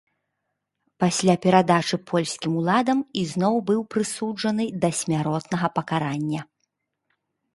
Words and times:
Пасля 1.01 1.33
перадачы 1.43 1.97
польскім 2.11 2.55
уладам 2.61 3.03
ізноў 3.23 3.55
быў 3.69 3.81
прысуджаны 3.95 4.65
да 4.85 4.89
смяротнага 5.01 5.67
пакарання. 5.79 6.41